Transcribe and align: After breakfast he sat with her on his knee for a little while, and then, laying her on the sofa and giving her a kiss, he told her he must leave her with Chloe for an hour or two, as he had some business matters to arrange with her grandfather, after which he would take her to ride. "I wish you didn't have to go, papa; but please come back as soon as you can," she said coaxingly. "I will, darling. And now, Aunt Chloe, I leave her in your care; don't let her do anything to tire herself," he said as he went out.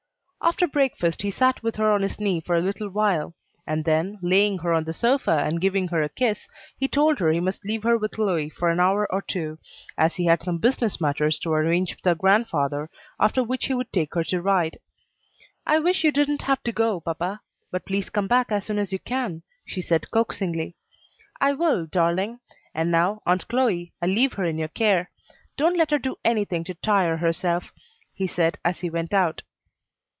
After 0.43 0.65
breakfast 0.67 1.21
he 1.21 1.29
sat 1.29 1.61
with 1.61 1.75
her 1.75 1.91
on 1.91 2.01
his 2.01 2.19
knee 2.19 2.41
for 2.41 2.55
a 2.55 2.61
little 2.61 2.89
while, 2.89 3.35
and 3.67 3.85
then, 3.85 4.17
laying 4.23 4.57
her 4.57 4.73
on 4.73 4.85
the 4.85 4.91
sofa 4.91 5.29
and 5.45 5.61
giving 5.61 5.89
her 5.89 6.01
a 6.01 6.09
kiss, 6.09 6.47
he 6.75 6.87
told 6.87 7.19
her 7.19 7.29
he 7.31 7.39
must 7.39 7.63
leave 7.63 7.83
her 7.83 7.95
with 7.95 8.13
Chloe 8.13 8.49
for 8.49 8.71
an 8.71 8.79
hour 8.79 9.07
or 9.11 9.21
two, 9.21 9.59
as 9.99 10.15
he 10.15 10.25
had 10.25 10.41
some 10.41 10.57
business 10.57 10.99
matters 10.99 11.37
to 11.39 11.53
arrange 11.53 11.95
with 11.95 12.03
her 12.05 12.15
grandfather, 12.15 12.89
after 13.19 13.43
which 13.43 13.67
he 13.67 13.75
would 13.75 13.93
take 13.93 14.15
her 14.15 14.23
to 14.25 14.41
ride. 14.41 14.79
"I 15.67 15.77
wish 15.77 16.03
you 16.03 16.11
didn't 16.11 16.41
have 16.41 16.63
to 16.63 16.71
go, 16.71 16.99
papa; 17.01 17.41
but 17.69 17.85
please 17.85 18.09
come 18.09 18.25
back 18.25 18.51
as 18.51 18.65
soon 18.65 18.79
as 18.79 18.91
you 18.91 18.97
can," 18.97 19.43
she 19.63 19.79
said 19.79 20.09
coaxingly. 20.09 20.75
"I 21.39 21.53
will, 21.53 21.85
darling. 21.85 22.39
And 22.73 22.89
now, 22.89 23.21
Aunt 23.27 23.47
Chloe, 23.47 23.93
I 24.01 24.07
leave 24.07 24.33
her 24.33 24.43
in 24.43 24.57
your 24.57 24.69
care; 24.69 25.11
don't 25.55 25.77
let 25.77 25.91
her 25.91 25.99
do 25.99 26.15
anything 26.25 26.63
to 26.63 26.73
tire 26.73 27.17
herself," 27.17 27.71
he 28.11 28.25
said 28.25 28.57
as 28.65 28.79
he 28.79 28.89
went 28.89 29.13
out. 29.13 29.43